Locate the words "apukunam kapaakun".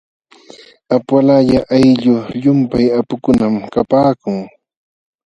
2.99-4.37